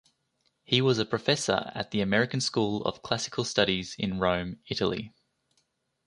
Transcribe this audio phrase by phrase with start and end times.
[0.63, 5.13] He was a professor at the American School of Classical Studies in Rome, Italy.